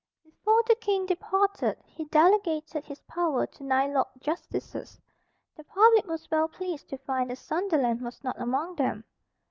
[0.23, 4.99] Before the King departed he delegated his power to nine Lords Justices.
[5.55, 9.03] The public was well pleased to find that Sunderland was not among them.